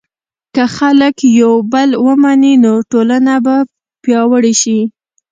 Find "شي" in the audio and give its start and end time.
4.61-4.79